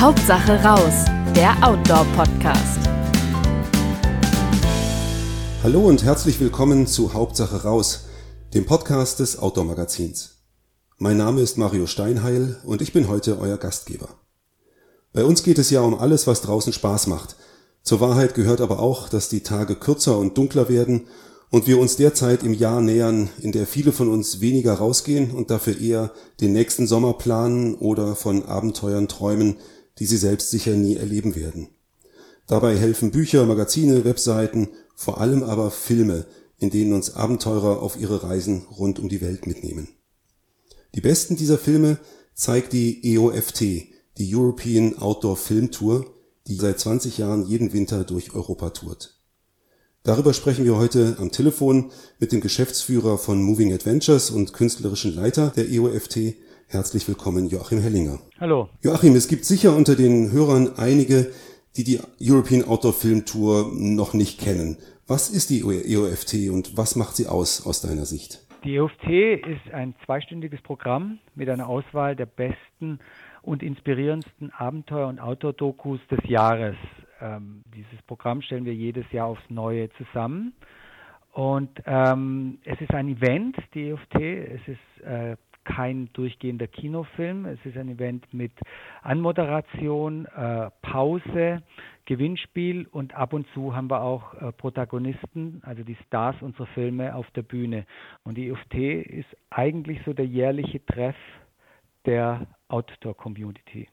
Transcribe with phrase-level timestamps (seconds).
[0.00, 2.78] Hauptsache raus, der Outdoor-Podcast.
[5.64, 8.04] Hallo und herzlich willkommen zu Hauptsache raus,
[8.54, 10.36] dem Podcast des Outdoor-Magazins.
[10.98, 14.10] Mein Name ist Mario Steinheil und ich bin heute euer Gastgeber.
[15.12, 17.34] Bei uns geht es ja um alles, was draußen Spaß macht.
[17.82, 21.08] Zur Wahrheit gehört aber auch, dass die Tage kürzer und dunkler werden
[21.50, 25.50] und wir uns derzeit im Jahr nähern, in der viele von uns weniger rausgehen und
[25.50, 29.56] dafür eher den nächsten Sommer planen oder von Abenteuern träumen,
[29.98, 31.68] die sie selbst sicher nie erleben werden.
[32.46, 36.26] Dabei helfen Bücher, Magazine, Webseiten, vor allem aber Filme,
[36.58, 39.88] in denen uns Abenteurer auf ihre Reisen rund um die Welt mitnehmen.
[40.94, 41.98] Die besten dieser Filme
[42.34, 46.06] zeigt die EOFT, die European Outdoor Film Tour,
[46.46, 49.18] die seit 20 Jahren jeden Winter durch Europa tourt.
[50.02, 55.52] Darüber sprechen wir heute am Telefon mit dem Geschäftsführer von Moving Adventures und künstlerischen Leiter
[55.54, 56.34] der EOFT.
[56.70, 58.18] Herzlich willkommen, Joachim Hellinger.
[58.38, 58.68] Hallo.
[58.82, 61.32] Joachim, es gibt sicher unter den Hörern einige,
[61.78, 64.76] die die European Outdoor Film Tour noch nicht kennen.
[65.06, 68.46] Was ist die EOFT und was macht sie aus aus deiner Sicht?
[68.64, 69.08] Die EOFT
[69.46, 72.98] ist ein zweistündiges Programm mit einer Auswahl der besten
[73.40, 76.76] und inspirierendsten Abenteuer- und Outdoor-Dokus des Jahres.
[77.22, 80.52] Ähm, dieses Programm stellen wir jedes Jahr aufs Neue zusammen.
[81.32, 84.16] Und ähm, es ist ein Event, die EFT.
[84.16, 85.36] Es ist äh,
[85.78, 87.44] kein durchgehender Kinofilm.
[87.46, 88.50] Es ist ein Event mit
[89.02, 91.62] Anmoderation, äh, Pause,
[92.04, 97.14] Gewinnspiel und ab und zu haben wir auch äh, Protagonisten, also die Stars unserer Filme
[97.14, 97.86] auf der Bühne.
[98.24, 101.14] Und die EFT ist eigentlich so der jährliche Treff
[102.06, 103.88] der Outdoor-Community.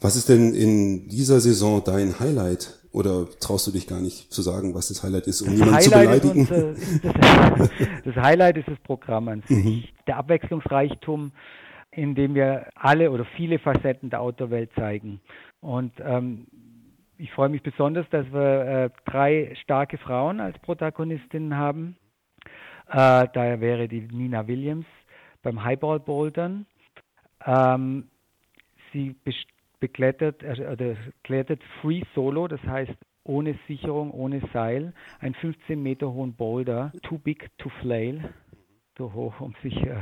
[0.00, 2.78] Was ist denn in dieser Saison dein Highlight?
[2.92, 5.74] Oder traust du dich gar nicht zu sagen, was das Highlight ist, um das jemanden
[5.76, 6.74] Highlight zu beleidigen?
[6.74, 7.70] Ist das,
[8.04, 9.64] das, Highlight ist das Programm an sich.
[9.64, 9.84] Mhm.
[10.08, 11.30] Der Abwechslungsreichtum,
[11.92, 15.20] in dem wir alle oder viele Facetten der Outdoor-Welt zeigen.
[15.60, 16.46] Und ähm,
[17.16, 21.96] ich freue mich besonders, dass wir äh, drei starke Frauen als Protagonistinnen haben.
[22.88, 24.86] Äh, da wäre die Nina Williams
[25.42, 26.66] beim Highball Bouldern.
[27.44, 28.08] Ähm,
[28.92, 29.16] sie
[29.80, 36.34] beklettert, äh, klettert Free Solo, das heißt ohne Sicherung, ohne Seil, einen 15 Meter hohen
[36.34, 38.32] Boulder, too big to flail,
[38.96, 39.96] so hoch, um sich äh,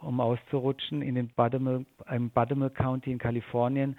[0.00, 1.86] um auszurutschen in den Buttermilk,
[2.34, 3.98] Buttermilk County in Kalifornien.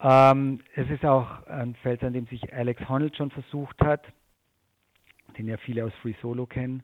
[0.00, 4.02] Ähm, es ist auch ein Feld, an dem sich Alex Honnold schon versucht hat,
[5.38, 6.82] den ja viele aus Free Solo kennen.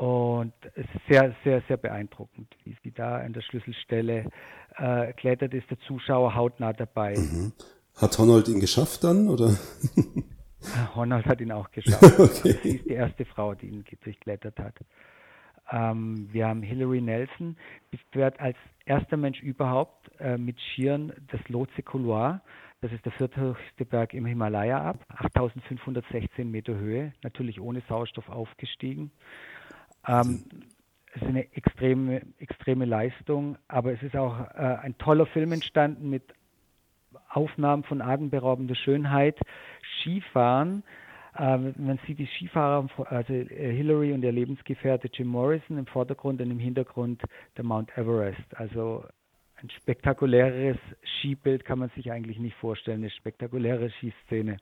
[0.00, 4.30] Und es ist sehr, sehr, sehr beeindruckend, wie sie da an der Schlüsselstelle
[4.78, 7.18] äh, klettert, ist der Zuschauer hautnah dabei.
[7.18, 7.52] Mhm.
[7.96, 9.54] Hat Honnold ihn geschafft dann, oder?
[10.94, 12.18] Honnold hat ihn auch geschafft.
[12.18, 12.56] okay.
[12.62, 14.74] Sie ist die erste Frau, die ihn durchklettert hat.
[15.70, 17.58] Ähm, wir haben Hilary Nelson,
[17.92, 18.56] die fährt als
[18.86, 22.40] erster Mensch überhaupt äh, mit Skiern das Lhotse Couloir.
[22.80, 29.10] Das ist der vierthöchste Berg im Himalaya ab, 8516 Meter Höhe, natürlich ohne Sauerstoff aufgestiegen.
[30.10, 30.44] Ähm,
[31.14, 36.10] es ist eine extreme, extreme Leistung, aber es ist auch äh, ein toller Film entstanden
[36.10, 36.22] mit
[37.28, 39.38] Aufnahmen von atemberaubender Schönheit,
[40.00, 40.82] Skifahren.
[41.36, 46.40] Äh, man sieht die Skifahrer, also äh, Hillary und ihr Lebensgefährte Jim Morrison im Vordergrund
[46.40, 47.22] und im Hintergrund
[47.56, 48.56] der Mount Everest.
[48.56, 49.04] Also
[49.62, 50.78] ein spektakuläres
[51.18, 54.56] Skibild kann man sich eigentlich nicht vorstellen, eine spektakuläre Skiszene.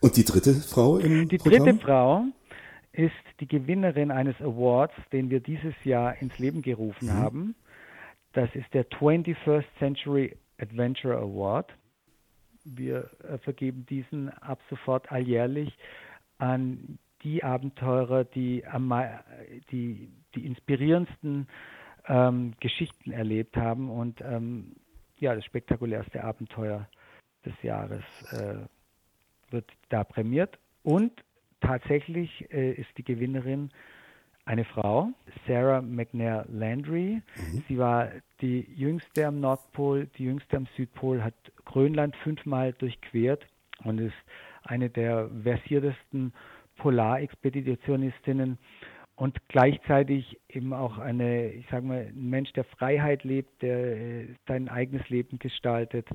[0.00, 1.64] Und die dritte Frau im Die Programm?
[1.64, 2.24] dritte Frau
[3.00, 7.14] ist die Gewinnerin eines Awards, den wir dieses Jahr ins Leben gerufen mhm.
[7.14, 7.54] haben.
[8.34, 11.72] Das ist der 21st Century Adventure Award.
[12.64, 15.72] Wir äh, vergeben diesen ab sofort alljährlich
[16.36, 18.92] an die Abenteurer, die, am,
[19.70, 21.48] die, die inspirierendsten
[22.06, 24.76] ähm, Geschichten erlebt haben und ähm,
[25.18, 26.86] ja, das spektakulärste Abenteuer
[27.46, 28.56] des Jahres äh,
[29.50, 30.58] wird da prämiert.
[30.82, 31.12] Und
[31.60, 33.70] tatsächlich äh, ist die Gewinnerin
[34.44, 35.10] eine Frau,
[35.46, 37.22] Sarah McNair Landry.
[37.36, 37.62] Mhm.
[37.68, 38.08] Sie war
[38.40, 41.34] die jüngste am Nordpol, die jüngste am Südpol, hat
[41.64, 43.46] Grönland fünfmal durchquert
[43.84, 44.14] und ist
[44.62, 46.32] eine der versiertesten
[46.76, 48.58] Polarexpeditionistinnen
[49.16, 54.26] und gleichzeitig eben auch eine, ich sage mal, ein Mensch, der Freiheit lebt, der äh,
[54.48, 56.08] sein eigenes Leben gestaltet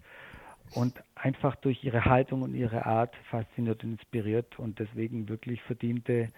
[0.74, 6.30] und einfach durch ihre Haltung und ihre Art fasziniert und inspiriert und deswegen wirklich verdiente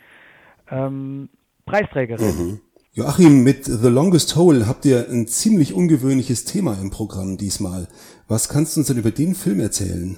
[0.69, 1.29] ähm,
[1.65, 2.25] Preisträgerin.
[2.25, 2.61] Mhm.
[2.93, 7.87] Joachim, mit The Longest Hole habt ihr ein ziemlich ungewöhnliches Thema im Programm diesmal.
[8.27, 10.17] Was kannst du uns denn über den Film erzählen?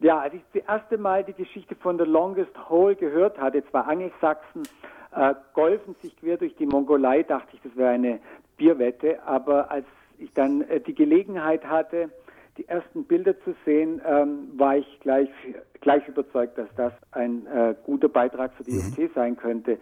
[0.00, 3.80] Ja, als ich das erste Mal die Geschichte von The Longest Hole gehört hatte, zwei
[3.80, 4.64] Angelsachsen
[5.14, 8.20] äh, golfen sich quer durch die Mongolei, dachte ich, das wäre eine
[8.56, 9.22] Bierwette.
[9.24, 9.86] Aber als
[10.18, 12.10] ich dann äh, die Gelegenheit hatte,
[12.56, 15.28] die ersten Bilder zu sehen, ähm, war ich gleich,
[15.80, 18.78] gleich überzeugt, dass das ein äh, guter Beitrag für die mhm.
[18.78, 19.78] UFT sein könnte.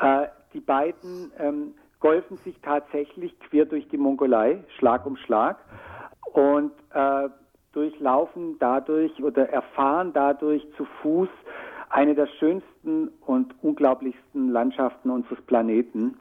[0.00, 5.58] Äh, die beiden ähm, golfen sich tatsächlich quer durch die Mongolei, Schlag um Schlag,
[6.32, 7.28] und äh,
[7.72, 11.28] durchlaufen dadurch oder erfahren dadurch zu Fuß
[11.90, 16.16] eine der schönsten und unglaublichsten Landschaften unseres Planeten.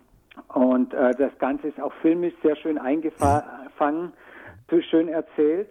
[0.54, 4.14] Und äh, das Ganze ist auch filmisch sehr schön eingefangen,
[4.90, 5.70] schön erzählt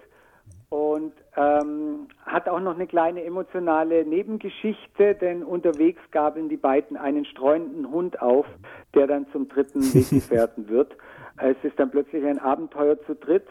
[0.75, 7.25] und ähm, hat auch noch eine kleine emotionale Nebengeschichte, denn unterwegs gaben die beiden einen
[7.27, 8.45] streunenden Hund auf,
[8.93, 10.97] der dann zum dritten Weggefährten wird.
[11.37, 13.47] Es ist dann plötzlich ein Abenteuer zu dritt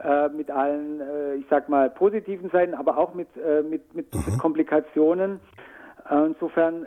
[0.00, 4.14] äh, mit allen, äh, ich sag mal, positiven Seiten, aber auch mit, äh, mit, mit,
[4.14, 5.40] mit Komplikationen.
[6.08, 6.86] Insofern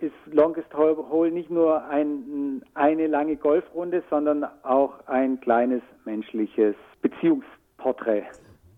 [0.00, 8.24] ist Longest Hole nicht nur ein, eine lange Golfrunde, sondern auch ein kleines menschliches Beziehungsporträt.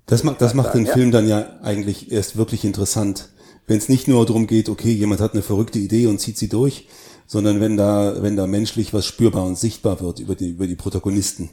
[0.07, 0.93] Das macht, das macht den ja.
[0.93, 3.31] Film dann ja eigentlich erst wirklich interessant.
[3.67, 6.49] Wenn es nicht nur darum geht, okay, jemand hat eine verrückte Idee und zieht sie
[6.49, 6.89] durch,
[7.27, 10.77] sondern wenn da, wenn da menschlich was spürbar und sichtbar wird über die, über die
[10.77, 11.51] Protagonisten.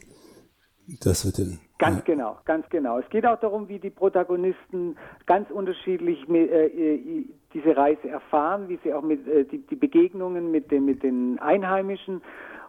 [1.02, 1.58] Das wird dann.
[1.78, 2.02] Ganz ja.
[2.04, 2.98] genau, ganz genau.
[2.98, 4.96] Es geht auch darum, wie die Protagonisten
[5.26, 10.52] ganz unterschiedlich äh, äh, diese Reise erfahren, wie sie auch mit äh, die, die, Begegnungen
[10.52, 12.22] mit den, mit den Einheimischen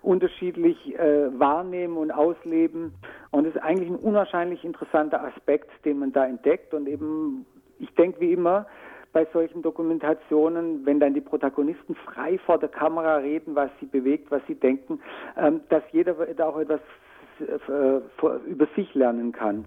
[0.05, 2.93] unterschiedlich äh, wahrnehmen und ausleben.
[3.31, 6.73] Und es ist eigentlich ein unwahrscheinlich interessanter Aspekt, den man da entdeckt.
[6.73, 7.45] Und eben,
[7.79, 8.67] ich denke wie immer,
[9.11, 14.29] bei solchen Dokumentationen, wenn dann die Protagonisten frei vor der Kamera reden, was sie bewegt,
[14.29, 14.99] was sie denken,
[15.37, 16.81] ähm, dass jeder da auch etwas
[17.39, 19.65] äh, über sich lernen kann.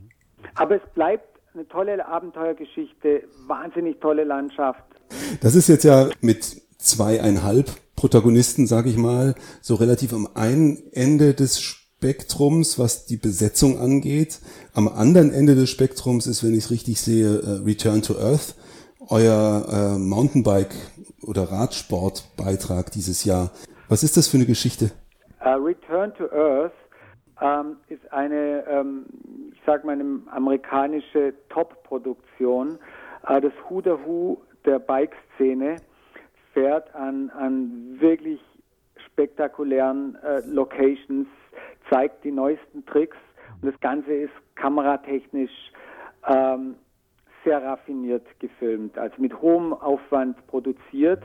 [0.54, 4.84] Aber es bleibt eine tolle Abenteuergeschichte, wahnsinnig tolle Landschaft.
[5.40, 11.34] Das ist jetzt ja mit zweieinhalb Protagonisten, sage ich mal, so relativ am einen Ende
[11.34, 14.38] des Spektrums, was die Besetzung angeht.
[14.72, 18.54] Am anderen Ende des Spektrums ist, wenn ich es richtig sehe, äh, Return to Earth,
[19.08, 20.76] euer äh, Mountainbike
[21.26, 23.50] oder Radsportbeitrag dieses Jahr.
[23.88, 24.92] Was ist das für eine Geschichte?
[25.44, 26.72] Uh, Return to Earth
[27.40, 29.06] ähm, ist eine, ähm,
[29.52, 32.78] ich sage mal, eine amerikanische Top-Produktion.
[33.26, 35.76] Äh, das Who the Who der Bike-Szene
[36.58, 38.40] fährt an, an wirklich
[39.06, 41.28] spektakulären äh, Locations,
[41.88, 43.16] zeigt die neuesten Tricks
[43.62, 45.52] und das Ganze ist kameratechnisch
[46.26, 46.74] ähm,
[47.44, 51.22] sehr raffiniert gefilmt, also mit hohem Aufwand produziert,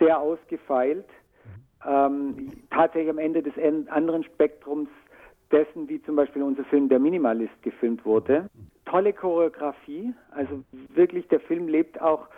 [0.00, 1.06] sehr ausgefeilt.
[1.86, 3.52] Ähm, tatsächlich am Ende des
[3.88, 4.88] anderen Spektrums
[5.50, 8.48] dessen, wie zum Beispiel unser Film Der Minimalist gefilmt wurde.
[8.86, 10.62] Tolle Choreografie, also
[10.94, 12.28] wirklich der Film lebt auch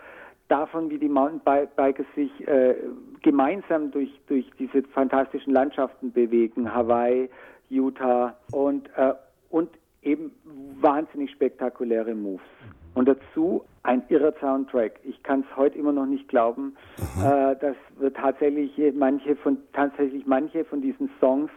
[0.47, 2.75] davon, wie die Mountainbikers sich äh,
[3.21, 7.29] gemeinsam durch, durch diese fantastischen Landschaften bewegen, Hawaii,
[7.69, 9.13] Utah und, äh,
[9.49, 9.69] und
[10.03, 10.31] eben
[10.79, 12.45] wahnsinnig spektakuläre Moves.
[12.93, 14.99] Und dazu ein irrer Soundtrack.
[15.03, 16.75] Ich kann es heute immer noch nicht glauben,
[17.19, 21.51] äh, dass wir tatsächlich manche von tatsächlich manche von diesen Songs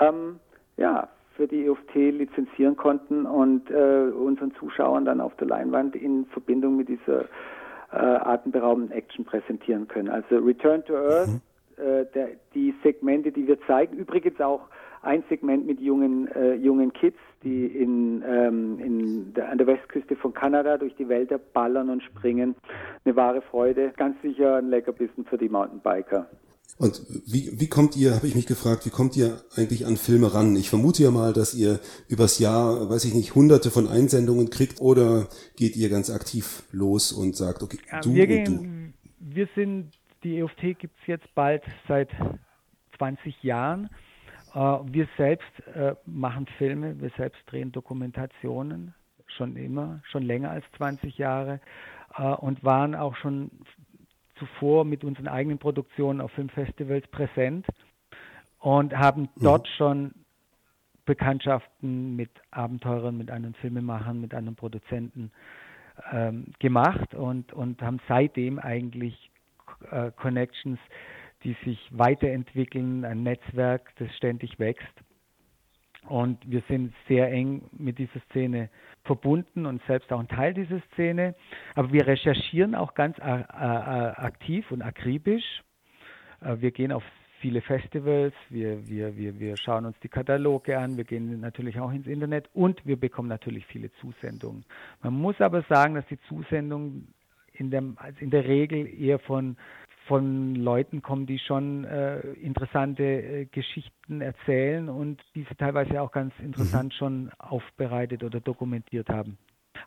[0.00, 0.38] ähm,
[0.76, 6.26] ja, für die EFT lizenzieren konnten und äh, unseren Zuschauern dann auf der Leinwand in
[6.26, 7.24] Verbindung mit dieser
[7.92, 10.08] äh, atemberaubenden Action präsentieren können.
[10.08, 11.40] Also Return to Earth, mhm.
[11.76, 14.68] äh, der, die Segmente, die wir zeigen, übrigens auch
[15.02, 20.16] ein Segment mit jungen, äh, jungen Kids, die in, ähm, in der, an der Westküste
[20.16, 22.56] von Kanada durch die Wälder ballern und springen.
[23.04, 23.92] Eine wahre Freude.
[23.96, 26.26] Ganz sicher ein Leckerbissen für die Mountainbiker.
[26.78, 30.34] Und wie, wie kommt ihr, habe ich mich gefragt, wie kommt ihr eigentlich an Filme
[30.34, 30.54] ran?
[30.56, 34.80] Ich vermute ja mal, dass ihr übers Jahr, weiß ich nicht, hunderte von Einsendungen kriegt
[34.80, 39.34] oder geht ihr ganz aktiv los und sagt, okay, ja, du wir und gehen, du.
[39.34, 39.92] Wir sind,
[40.22, 42.10] die EFT gibt es jetzt bald seit
[42.98, 43.88] 20 Jahren.
[44.54, 48.94] Äh, wir selbst äh, machen Filme, wir selbst drehen Dokumentationen,
[49.26, 51.60] schon immer, schon länger als 20 Jahre
[52.16, 53.50] äh, und waren auch schon
[54.38, 57.66] zuvor mit unseren eigenen Produktionen auf Filmfestivals präsent
[58.60, 59.42] und haben mhm.
[59.42, 60.12] dort schon
[61.04, 65.30] Bekanntschaften mit Abenteurern, mit anderen Filmemachern, mit anderen Produzenten
[66.12, 69.30] ähm, gemacht und, und haben seitdem eigentlich
[69.90, 70.78] äh, Connections,
[71.44, 74.84] die sich weiterentwickeln, ein Netzwerk, das ständig wächst.
[76.08, 78.70] Und wir sind sehr eng mit dieser Szene
[79.04, 81.34] verbunden und selbst auch ein Teil dieser Szene.
[81.74, 85.62] Aber wir recherchieren auch ganz aktiv und akribisch.
[86.40, 87.02] Äh, wir gehen auf
[87.40, 91.92] viele Festivals, wir, wir, wir, wir schauen uns die Kataloge an, wir gehen natürlich auch
[91.92, 94.64] ins Internet und wir bekommen natürlich viele Zusendungen.
[95.02, 97.12] Man muss aber sagen, dass die Zusendungen
[97.52, 97.82] in der,
[98.20, 99.56] in der Regel eher von
[100.06, 106.32] von Leuten kommen, die schon äh, interessante äh, Geschichten erzählen und diese teilweise auch ganz
[106.38, 106.96] interessant mhm.
[106.96, 109.38] schon aufbereitet oder dokumentiert haben.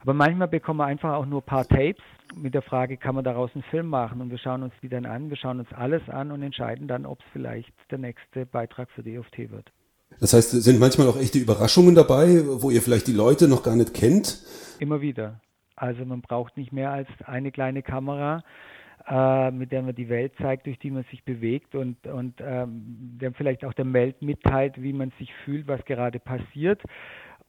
[0.02, 2.04] Aber manchmal bekommen wir einfach auch nur ein paar Tapes
[2.36, 4.22] mit der Frage, kann man daraus einen Film machen?
[4.22, 7.06] Und wir schauen uns die dann an, wir schauen uns alles an und entscheiden dann,
[7.06, 9.72] ob es vielleicht der nächste Beitrag für die EFT wird.
[10.20, 13.76] Das heißt, sind manchmal auch echte Überraschungen dabei, wo ihr vielleicht die Leute noch gar
[13.76, 14.40] nicht kennt?
[14.80, 15.40] Immer wieder.
[15.76, 18.44] Also man braucht nicht mehr als eine kleine Kamera,
[19.10, 23.18] äh, mit der man die Welt zeigt, durch die man sich bewegt und, und ähm,
[23.20, 26.82] der vielleicht auch der Welt mitteilt, wie man sich fühlt, was gerade passiert.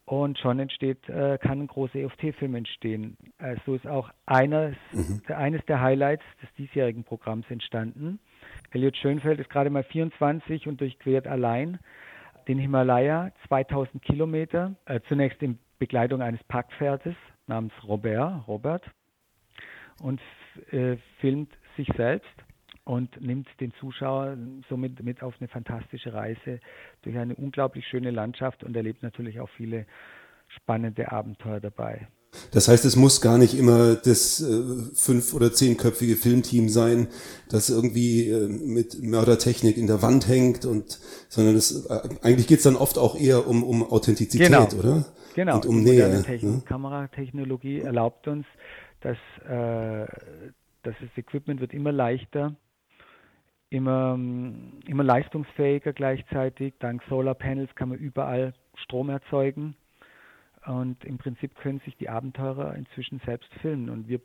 [0.07, 3.17] Und schon entsteht, äh, kann ein großer EFT-Film entstehen.
[3.39, 5.21] Äh, so ist auch eines, mhm.
[5.29, 8.19] eines der Highlights des diesjährigen Programms entstanden.
[8.73, 11.79] Elliot Schönfeld ist gerade mal 24 und durchquert allein
[12.49, 17.15] den Himalaya, 2000 Kilometer, äh, zunächst in Begleitung eines Packpferdes
[17.47, 18.83] namens Robert, Robert,
[20.03, 20.21] und
[20.73, 22.29] äh, filmt sich selbst
[22.85, 24.37] und nimmt den Zuschauer
[24.69, 26.61] somit mit auf eine fantastische Reise
[27.03, 29.87] durch eine unglaublich schöne Landschaft und erlebt natürlich auch viele
[30.49, 32.09] spannende Abenteuer dabei.
[32.53, 34.63] Das heißt, es muss gar nicht immer das äh,
[34.95, 37.09] fünf- oder zehnköpfige Filmteam sein,
[37.49, 42.59] das irgendwie äh, mit Mördertechnik in der Wand hängt und sondern es äh, eigentlich geht
[42.59, 44.69] es dann oft auch eher um, um Authentizität, genau.
[44.79, 45.07] oder?
[45.35, 45.57] Genau.
[45.57, 46.23] Und um Nähe.
[46.23, 46.63] Technik, ne?
[46.67, 48.47] Kameratechnologie erlaubt uns,
[49.01, 50.07] dass, äh,
[50.83, 52.55] das Equipment wird immer leichter,
[53.71, 56.75] immer, immer leistungsfähiger gleichzeitig.
[56.79, 59.75] Dank Solarpanels kann man überall Strom erzeugen.
[60.67, 63.89] Und im Prinzip können sich die Abenteurer inzwischen selbst filmen.
[63.89, 64.21] Und wir,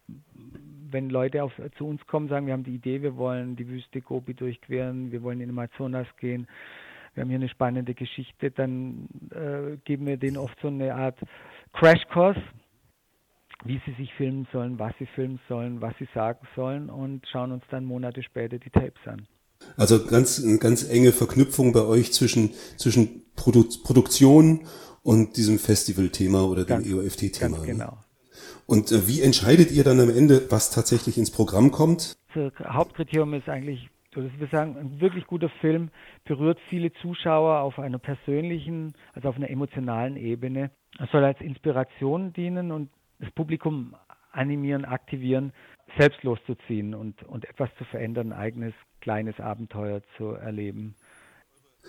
[0.91, 4.01] wenn Leute auf, zu uns kommen, sagen, wir haben die Idee, wir wollen die Wüste
[4.01, 6.48] Gobi durchqueren, wir wollen in Amazonas gehen,
[7.13, 11.17] wir haben hier eine spannende Geschichte, dann äh, geben wir denen oft so eine Art
[11.72, 12.36] Crashkurs,
[13.65, 17.51] wie sie sich filmen sollen, was sie filmen sollen, was sie sagen sollen und schauen
[17.51, 19.27] uns dann Monate später die Tapes an.
[19.77, 24.67] Also ganz, eine ganz enge Verknüpfung bei euch zwischen, zwischen Produ Produktion
[25.03, 27.57] und diesem Festival-Thema oder dem EOFT-Thema.
[27.57, 27.98] Ganz genau.
[28.65, 32.15] Und äh, wie entscheidet ihr dann am Ende, was tatsächlich ins Programm kommt?
[32.34, 35.89] Das Hauptkriterium ist eigentlich oder wir sagen, ein wirklich guter Film
[36.24, 40.72] berührt viele Zuschauer auf einer persönlichen, also auf einer emotionalen Ebene.
[40.98, 43.95] Er soll als Inspiration dienen und das Publikum
[44.31, 45.53] animieren, aktivieren,
[45.98, 50.95] selbst loszuziehen und, und etwas zu verändern, ein eigenes kleines Abenteuer zu erleben.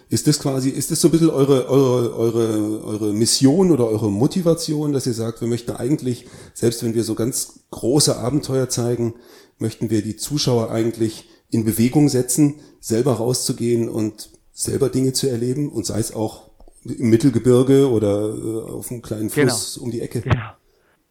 [0.09, 4.11] Ist das quasi, ist das so ein bisschen eure, eure, eure, eure Mission oder eure
[4.11, 9.15] Motivation, dass ihr sagt, wir möchten eigentlich, selbst wenn wir so ganz große Abenteuer zeigen,
[9.59, 15.71] möchten wir die Zuschauer eigentlich in Bewegung setzen, selber rauszugehen und selber Dinge zu erleben
[15.71, 16.51] und sei es auch
[16.85, 19.85] im Mittelgebirge oder äh, auf einem kleinen Fluss genau.
[19.85, 20.21] um die Ecke.
[20.21, 20.53] Genau.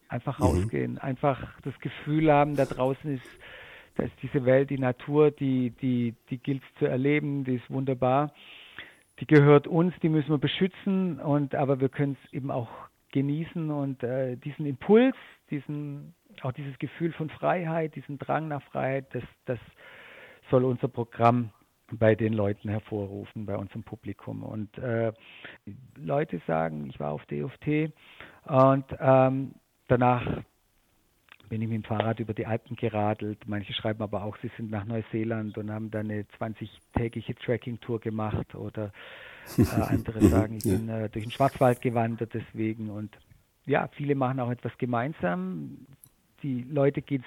[0.08, 0.44] Einfach mhm.
[0.44, 0.98] rausgehen, mhm.
[0.98, 3.28] einfach das Gefühl haben, da draußen ist,
[3.96, 8.32] da ist diese Welt, die Natur, die, die, die gilt zu erleben, die ist wunderbar.
[9.20, 12.68] Die gehört uns, die müssen wir beschützen und aber wir können es eben auch
[13.12, 15.16] genießen und äh, diesen Impuls,
[15.50, 19.58] diesen auch dieses Gefühl von Freiheit, diesen Drang nach Freiheit, das, das
[20.50, 21.50] soll unser Programm
[21.92, 24.42] bei den Leuten hervorrufen, bei unserem Publikum.
[24.42, 25.12] Und äh,
[25.96, 27.92] Leute sagen, ich war auf DFT
[28.44, 29.54] und ähm,
[29.88, 30.26] danach
[31.48, 33.38] bin ich mit dem Fahrrad über die Alpen geradelt.
[33.46, 38.54] Manche schreiben aber auch, sie sind nach Neuseeland und haben da eine 20-tägige Tracking-Tour gemacht.
[38.54, 38.92] Oder
[39.58, 42.90] äh, andere sagen, ich bin äh, durch den Schwarzwald gewandert deswegen.
[42.90, 43.16] Und
[43.64, 45.86] ja, viele machen auch etwas gemeinsam.
[46.42, 47.24] Die Leute gehen,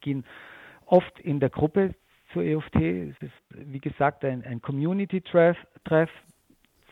[0.00, 0.24] gehen
[0.86, 1.94] oft in der Gruppe
[2.32, 2.76] zur EFT.
[2.76, 5.58] Es ist, wie gesagt, ein, ein Community-Treff.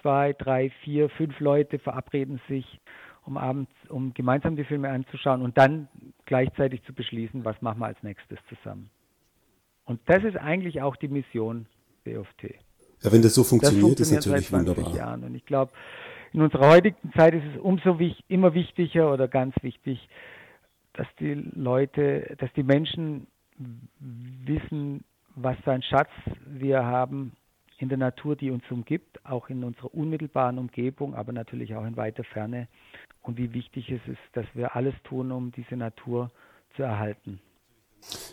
[0.02, 2.80] Zwei, drei, vier, fünf Leute verabreden sich,
[3.26, 5.88] um abends, um gemeinsam die Filme anzuschauen und dann
[6.24, 8.88] gleichzeitig zu beschließen, was machen wir als nächstes zusammen.
[9.84, 11.66] Und das ist eigentlich auch die Mission
[12.04, 12.54] der EFT.
[13.02, 14.96] Ja, wenn das so funktioniert, das funktioniert ist natürlich wunderbar.
[14.96, 15.24] Jahren.
[15.24, 15.72] Und ich glaube,
[16.32, 20.08] in unserer heutigen Zeit ist es umso wich, immer wichtiger oder ganz wichtig,
[20.92, 23.26] dass die Leute, dass die Menschen
[23.98, 25.04] wissen,
[25.34, 26.10] was für ein Schatz
[26.46, 27.32] wir haben
[27.78, 31.96] in der Natur, die uns umgibt, auch in unserer unmittelbaren Umgebung, aber natürlich auch in
[31.96, 32.68] weiter Ferne
[33.22, 36.30] und wie wichtig es ist, dass wir alles tun, um diese Natur
[36.74, 37.40] zu erhalten.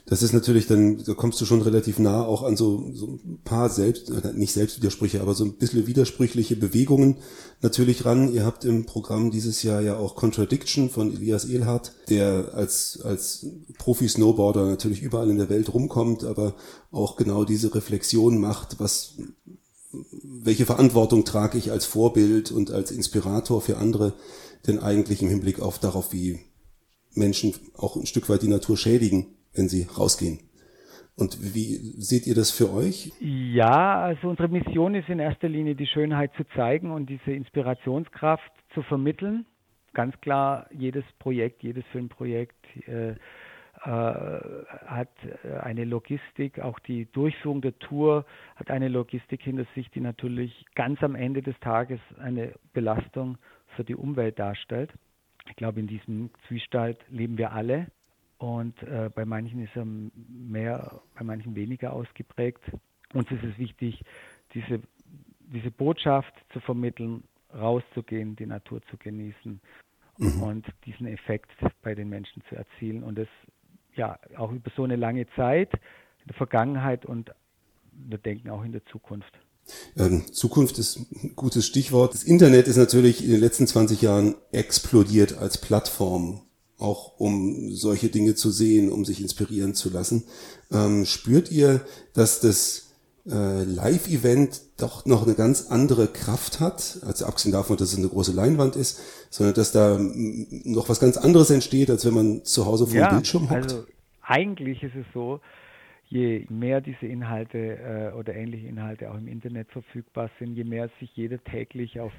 [0.06, 3.40] Das ist natürlich dann, da kommst du schon relativ nah auch an so, so ein
[3.46, 7.18] paar selbst, nicht Selbstwidersprüche, aber so ein bisschen widersprüchliche Bewegungen
[7.62, 8.32] natürlich ran.
[8.34, 13.46] Ihr habt im Programm dieses Jahr ja auch Contradiction von Elias Ehlhardt, der als, als
[13.78, 16.56] Profi-Snowboarder natürlich überall in der Welt rumkommt, aber
[16.92, 19.16] auch genau diese Reflexion macht, was,
[20.22, 24.14] welche Verantwortung trage ich als Vorbild und als Inspirator für andere
[24.68, 26.40] denn eigentlich im Hinblick auf darauf, wie
[27.14, 30.40] Menschen auch ein Stück weit die Natur schädigen wenn sie rausgehen.
[31.16, 33.12] Und wie seht ihr das für euch?
[33.20, 38.52] Ja, also unsere Mission ist in erster Linie die Schönheit zu zeigen und diese Inspirationskraft
[38.74, 39.46] zu vermitteln.
[39.94, 43.16] Ganz klar, jedes Projekt, jedes Filmprojekt äh, äh,
[43.86, 45.10] hat
[45.62, 51.04] eine Logistik, auch die Durchführung der Tour hat eine Logistik hinter sich, die natürlich ganz
[51.04, 53.38] am Ende des Tages eine Belastung
[53.76, 54.92] für die Umwelt darstellt.
[55.50, 57.88] Ich glaube, in diesem Zwiespalt leben wir alle.
[58.44, 62.60] Und äh, bei manchen ist er mehr, bei manchen weniger ausgeprägt.
[63.14, 64.04] Uns ist es wichtig,
[64.54, 64.82] diese,
[65.40, 67.24] diese Botschaft zu vermitteln,
[67.56, 69.62] rauszugehen, die Natur zu genießen
[70.18, 70.44] mhm.
[70.44, 71.52] und diesen Effekt
[71.84, 73.04] bei den Menschen zu erzielen.
[73.04, 73.30] Und das
[73.96, 77.32] ja auch über so eine lange Zeit, in der Vergangenheit und
[77.94, 79.32] wir denken auch in der Zukunft.
[79.96, 82.14] Ähm, Zukunft ist ein gutes Stichwort.
[82.14, 86.42] Das Internet ist natürlich in den letzten 20 Jahren explodiert als Plattform,
[86.84, 90.24] auch um solche Dinge zu sehen, um sich inspirieren zu lassen.
[90.72, 91.82] Ähm, spürt ihr,
[92.14, 92.94] dass das
[93.26, 98.10] äh, Live-Event doch noch eine ganz andere Kraft hat, also abgesehen davon, dass es eine
[98.10, 102.66] große Leinwand ist, sondern dass da noch was ganz anderes entsteht, als wenn man zu
[102.66, 103.64] Hause vor ja, dem Bildschirm hockt?
[103.64, 103.86] Also
[104.22, 105.40] eigentlich ist es so,
[106.10, 110.90] je mehr diese Inhalte äh, oder ähnliche Inhalte auch im Internet verfügbar sind, je mehr
[111.00, 112.12] sich jeder täglich auf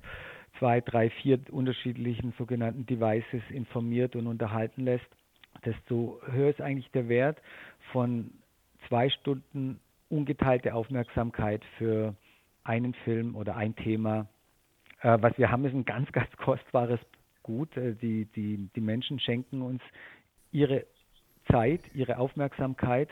[0.59, 5.07] zwei, drei, vier unterschiedlichen sogenannten Devices informiert und unterhalten lässt,
[5.65, 7.41] desto höher ist eigentlich der Wert
[7.93, 8.31] von
[8.89, 12.15] zwei Stunden ungeteilte Aufmerksamkeit für
[12.63, 14.27] einen Film oder ein Thema.
[15.01, 17.01] Äh, was wir haben, ist ein ganz, ganz kostbares
[17.43, 17.77] Gut.
[17.77, 19.83] Äh, die, die, die Menschen schenken uns
[20.51, 20.87] ihre
[21.51, 23.11] Zeit, ihre Aufmerksamkeit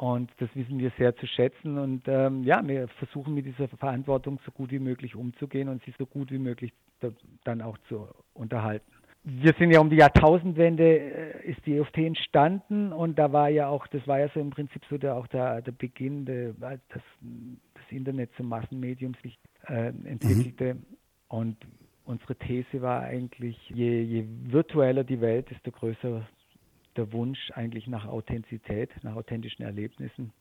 [0.00, 1.76] und das wissen wir sehr zu schätzen.
[1.76, 5.92] Und ähm, ja, wir versuchen mit dieser Verantwortung so gut wie möglich umzugehen und sie
[5.98, 7.10] so gut wie möglich da,
[7.44, 8.90] dann auch zu unterhalten.
[9.24, 13.68] Wir sind ja um die Jahrtausendwende äh, ist die EFT entstanden und da war ja
[13.68, 16.80] auch, das war ja so im Prinzip so der, auch der, der Beginn, der, das,
[17.74, 20.76] das Internet zum Massenmedium sich äh, entwickelte.
[20.76, 20.86] Mhm.
[21.28, 21.56] Und
[22.06, 26.26] unsere These war eigentlich, je, je virtueller die Welt, desto größer
[26.96, 30.32] der Wunsch eigentlich nach Authentizität, nach authentischen Erlebnissen.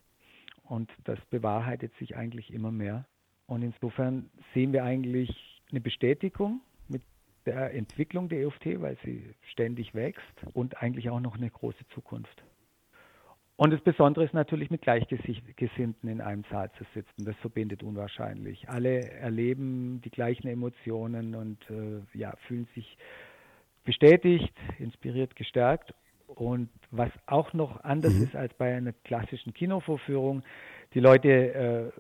[0.64, 3.06] Und das bewahrheitet sich eigentlich immer mehr.
[3.48, 7.02] Und insofern sehen wir eigentlich eine Bestätigung mit
[7.46, 12.44] der Entwicklung der EFT, weil sie ständig wächst und eigentlich auch noch eine große Zukunft.
[13.56, 17.26] Und das Besondere ist natürlich mit Gleichgesinnten in einem Saal zu sitzen.
[17.26, 18.70] Das verbindet unwahrscheinlich.
[18.70, 22.98] Alle erleben die gleichen Emotionen und äh, ja, fühlen sich
[23.84, 25.94] bestätigt, inspiriert, gestärkt
[26.36, 28.24] und was auch noch anders mhm.
[28.24, 30.44] ist als bei einer klassischen Kinovorführung,
[30.94, 31.92] die Leute äh,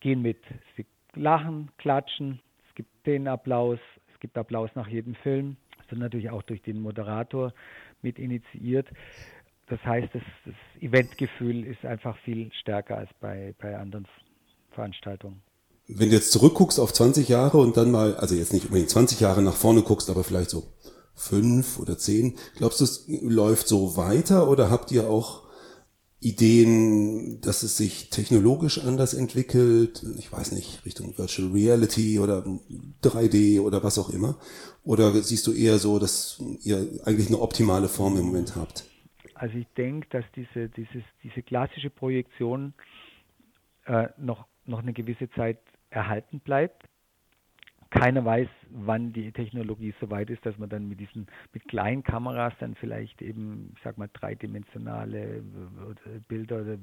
[0.00, 0.38] gehen mit.
[0.76, 3.78] Sie lachen, klatschen, es gibt den Applaus,
[4.12, 5.56] es gibt Applaus nach jedem Film.
[5.78, 7.52] Das wird natürlich auch durch den Moderator
[8.02, 8.88] mit initiiert.
[9.68, 14.06] Das heißt, das, das Eventgefühl ist einfach viel stärker als bei, bei anderen
[14.70, 15.42] Veranstaltungen.
[15.88, 19.20] Wenn du jetzt zurückguckst auf 20 Jahre und dann mal, also jetzt nicht unbedingt 20
[19.20, 20.64] Jahre nach vorne guckst, aber vielleicht so
[21.16, 22.36] fünf oder zehn.
[22.56, 25.46] Glaubst du, es läuft so weiter oder habt ihr auch
[26.20, 30.04] Ideen, dass es sich technologisch anders entwickelt?
[30.18, 32.44] Ich weiß nicht, Richtung Virtual Reality oder
[33.02, 34.38] 3D oder was auch immer?
[34.84, 38.84] Oder siehst du eher so, dass ihr eigentlich eine optimale Form im Moment habt?
[39.34, 42.72] Also ich denke, dass diese, dieses, diese klassische Projektion
[43.84, 45.58] äh, noch, noch eine gewisse Zeit
[45.90, 46.82] erhalten bleibt
[47.90, 52.02] keiner weiß, wann die Technologie so weit ist, dass man dann mit diesen mit kleinen
[52.02, 55.42] Kameras dann vielleicht eben, ich sag mal, dreidimensionale
[56.28, 56.78] Bilder oder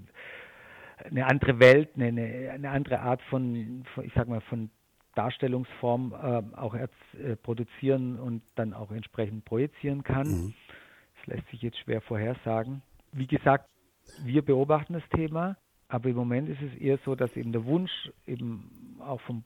[1.03, 4.69] eine andere Welt, eine, eine andere Art von, ich sag mal, von
[5.15, 6.87] Darstellungsform äh, auch äh,
[7.35, 10.27] produzieren und dann auch entsprechend projizieren kann.
[10.27, 10.53] Mhm.
[11.17, 12.81] Das lässt sich jetzt schwer vorhersagen.
[13.11, 13.69] Wie gesagt,
[14.23, 18.11] wir beobachten das Thema, aber im Moment ist es eher so, dass eben der Wunsch
[18.25, 19.43] eben auch vom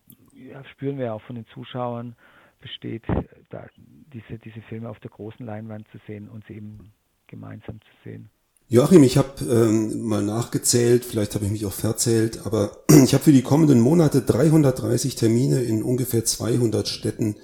[0.72, 2.16] spüren wir auch von den Zuschauern,
[2.62, 3.04] besteht,
[3.50, 3.68] da
[4.14, 6.92] diese, diese Filme auf der großen Leinwand zu sehen und sie eben
[7.28, 8.30] gemeinsam zu sehen.
[8.70, 13.24] Joachim, ich habe ähm, mal nachgezählt, vielleicht habe ich mich auch verzählt, aber ich habe
[13.24, 17.36] für die kommenden Monate 330 Termine in ungefähr 200 Städten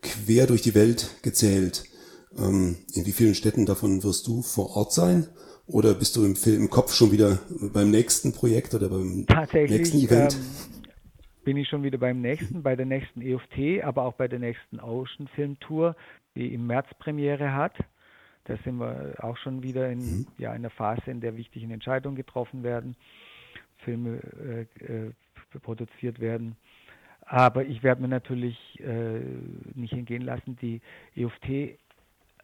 [0.00, 1.84] quer durch die Welt gezählt.
[2.38, 5.28] Ähm, in wie vielen Städten davon wirst du vor Ort sein?
[5.66, 7.40] Oder bist du im, Film, im Kopf schon wieder
[7.72, 10.34] beim nächsten Projekt oder beim nächsten Event?
[10.34, 10.83] Ähm,
[11.44, 14.80] bin ich schon wieder beim nächsten, bei der nächsten EFT, aber auch bei der nächsten
[14.80, 15.94] Ocean Film Tour,
[16.34, 17.76] die im März Premiere hat.
[18.44, 20.26] Da sind wir auch schon wieder in mhm.
[20.38, 22.96] ja, einer Phase, in der wichtige Entscheidungen getroffen werden,
[23.78, 24.20] Filme
[24.80, 25.12] äh, äh,
[25.60, 26.56] produziert werden.
[27.26, 29.20] Aber ich werde mir natürlich äh,
[29.74, 30.82] nicht entgehen lassen, die
[31.16, 31.78] EFT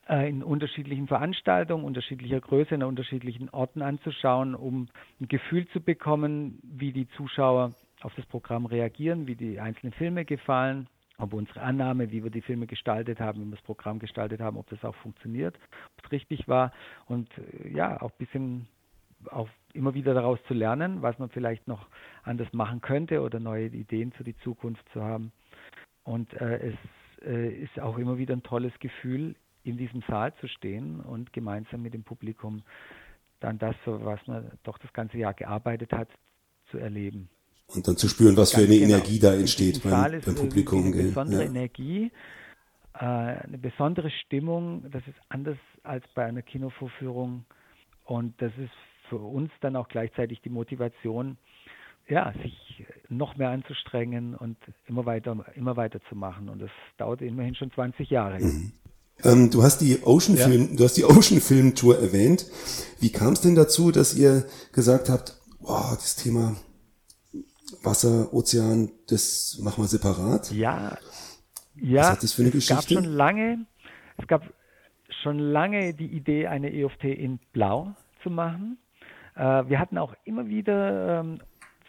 [0.08, 4.88] äh, in unterschiedlichen Veranstaltungen, unterschiedlicher Größe, in unterschiedlichen Orten anzuschauen, um
[5.20, 10.24] ein Gefühl zu bekommen, wie die Zuschauer auf das Programm reagieren, wie die einzelnen Filme
[10.24, 14.40] gefallen, ob unsere Annahme, wie wir die Filme gestaltet haben, wie wir das Programm gestaltet
[14.40, 15.56] haben, ob das auch funktioniert,
[15.98, 16.72] ob es richtig war
[17.06, 18.68] und äh, ja, auch ein bisschen
[19.30, 21.86] auch immer wieder daraus zu lernen, was man vielleicht noch
[22.22, 25.32] anders machen könnte oder neue Ideen für die Zukunft zu haben.
[26.04, 26.76] Und äh, es
[27.26, 31.82] äh, ist auch immer wieder ein tolles Gefühl, in diesem Saal zu stehen und gemeinsam
[31.82, 32.62] mit dem Publikum
[33.40, 36.08] dann das, was man doch das ganze Jahr gearbeitet hat,
[36.70, 37.28] zu erleben.
[37.74, 38.94] Und dann zu spüren, was Ganz für eine genau.
[38.96, 40.92] Energie da entsteht beim, beim Publikum.
[40.92, 41.48] Eine besondere ja.
[41.48, 42.10] Energie,
[42.94, 44.84] äh, eine besondere Stimmung.
[44.90, 47.44] Das ist anders als bei einer Kinovorführung.
[48.04, 48.72] Und das ist
[49.08, 51.36] für uns dann auch gleichzeitig die Motivation,
[52.08, 54.56] ja, sich noch mehr anzustrengen und
[54.86, 56.48] immer weiter, immer weiter zu machen.
[56.48, 58.40] Und das dauert immerhin schon 20 Jahre.
[58.40, 58.72] Mhm.
[59.22, 60.48] Ähm, du hast die Ocean ja.
[60.48, 62.46] Film, du hast die Ocean Film Tour erwähnt.
[63.00, 66.56] Wie kam es denn dazu, dass ihr gesagt habt, boah, das Thema
[67.82, 70.50] Wasser, Ozean, das machen wir separat?
[70.52, 70.96] Ja,
[71.76, 72.00] ja.
[72.00, 72.94] Was hat das für eine es Geschichte?
[72.94, 73.66] gab schon lange,
[74.18, 74.42] es gab
[75.22, 78.78] schon lange die Idee, eine EFT in Blau zu machen.
[79.36, 81.40] Äh, wir hatten auch immer wieder ähm,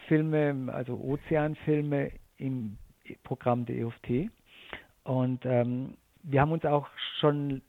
[0.08, 2.78] Filme, also Ozeanfilme im
[3.22, 4.30] Programm der EFT.
[5.04, 7.62] Und ähm, wir haben uns auch schon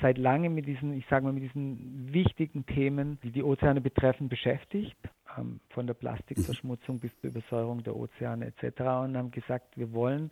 [0.00, 4.28] seit langem mit diesen, ich sage mal, mit diesen wichtigen Themen, die die Ozeane betreffen,
[4.28, 4.96] beschäftigt,
[5.36, 8.80] ähm, von der Plastikverschmutzung bis zur Übersäuerung der Ozeane etc.
[8.80, 10.30] und haben gesagt, wir wollen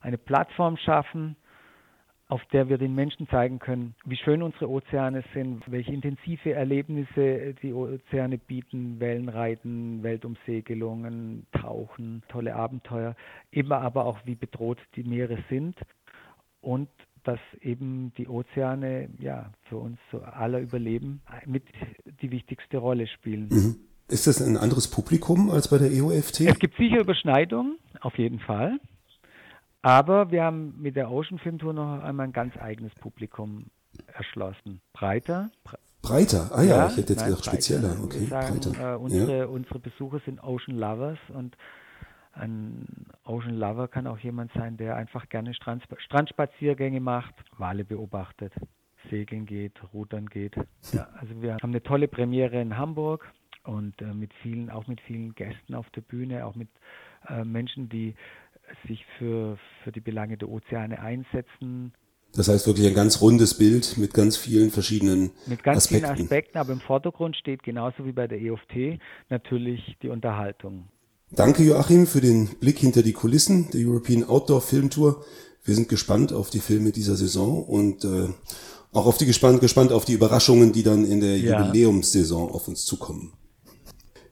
[0.00, 1.36] eine Plattform schaffen,
[2.28, 7.54] auf der wir den Menschen zeigen können, wie schön unsere Ozeane sind, welche intensive Erlebnisse
[7.54, 13.16] die Ozeane bieten, Wellenreiten, Weltumsegelungen, Tauchen, tolle Abenteuer,
[13.50, 15.76] immer aber auch wie bedroht die Meere sind.
[16.60, 16.88] Und
[17.24, 21.64] dass eben die Ozeane ja für uns so aller Überleben mit
[22.22, 23.48] die wichtigste Rolle spielen.
[23.50, 23.76] Mhm.
[24.08, 26.40] Ist das ein anderes Publikum als bei der EOFT?
[26.40, 28.80] Es gibt sicher Überschneidungen, auf jeden Fall.
[29.82, 33.66] Aber wir haben mit der Ocean Film Tour noch einmal ein ganz eigenes Publikum
[34.12, 34.80] erschlossen.
[34.92, 35.50] Breiter.
[36.02, 36.50] Breiter?
[36.52, 37.96] Ah ja, ja ich hätte jetzt nein, gedacht spezieller.
[38.02, 38.94] Okay, sagen, breiter.
[38.94, 39.44] Äh, unsere, ja.
[39.46, 41.56] unsere Besucher sind Ocean Lovers und
[42.32, 48.52] ein Ocean Lover kann auch jemand sein, der einfach gerne Strand, Strandspaziergänge macht, Wale beobachtet,
[49.10, 50.56] segeln geht, rudern geht.
[50.92, 53.30] Ja, also wir haben eine tolle Premiere in Hamburg
[53.64, 56.68] und äh, mit vielen, auch mit vielen Gästen auf der Bühne, auch mit
[57.28, 58.14] äh, Menschen, die
[58.86, 61.92] sich für, für die Belange der Ozeane einsetzen.
[62.34, 66.06] Das heißt wirklich ein ganz rundes Bild mit ganz vielen verschiedenen Mit ganz Aspekten.
[66.06, 70.88] vielen Aspekten, aber im Vordergrund steht genauso wie bei der EOFT natürlich die Unterhaltung.
[71.32, 75.24] Danke Joachim für den Blick hinter die Kulissen der European Outdoor Film Tour.
[75.62, 78.30] Wir sind gespannt auf die Filme dieser Saison und äh,
[78.92, 81.64] auch auf die gespannt, gespannt auf die Überraschungen, die dann in der ja.
[81.64, 83.32] Jubiläumssaison auf uns zukommen.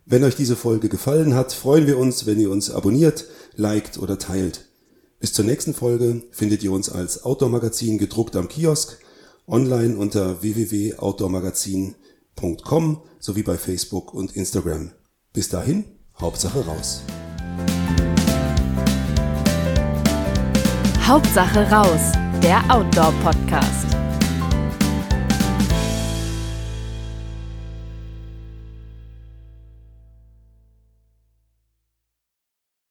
[0.06, 4.18] Wenn euch diese Folge gefallen hat, freuen wir uns, wenn ihr uns abonniert, liked oder
[4.18, 4.64] teilt.
[5.20, 8.98] Bis zur nächsten Folge findet ihr uns als Outdoor Magazin gedruckt am Kiosk,
[9.46, 14.90] online unter www.outdoormagazin.com sowie bei Facebook und Instagram.
[15.32, 15.84] Bis dahin,
[16.20, 17.02] Hauptsache raus.
[21.06, 23.86] Hauptsache raus, der Outdoor Podcast.